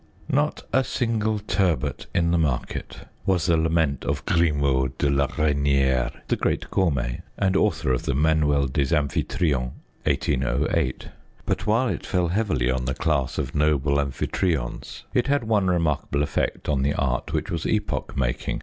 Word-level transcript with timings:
"Not 0.27 0.63
a 0.73 0.83
single 0.83 1.37
turbot 1.37 2.07
in 2.11 2.31
the 2.31 2.39
market," 2.39 3.01
was 3.23 3.45
the 3.45 3.55
lament 3.55 4.03
of 4.03 4.25
Grimod 4.25 4.97
de 4.97 5.11
la 5.11 5.27
Reyniere, 5.27 6.09
the 6.27 6.35
great 6.35 6.71
gourmet, 6.71 7.21
and 7.37 7.55
author 7.55 7.93
of 7.93 8.05
the 8.05 8.15
Manuel 8.15 8.65
des 8.65 8.95
amphitryons 8.95 9.73
(1808). 10.05 11.09
But 11.45 11.67
while 11.67 11.87
it 11.89 12.03
fell 12.07 12.29
heavily 12.29 12.71
on 12.71 12.85
the 12.85 12.95
class 12.95 13.37
of 13.37 13.53
noble 13.53 13.99
amphitryons 14.01 15.03
it 15.13 15.27
had 15.27 15.43
one 15.43 15.67
remarkable 15.67 16.23
effect 16.23 16.67
on 16.67 16.81
the 16.81 16.95
art 16.95 17.31
which 17.31 17.51
was 17.51 17.67
epoch 17.67 18.17
making. 18.17 18.59